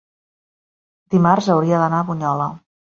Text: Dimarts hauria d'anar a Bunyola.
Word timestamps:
Dimarts 1.17 1.53
hauria 1.59 1.85
d'anar 1.85 2.05
a 2.05 2.11
Bunyola. 2.13 2.55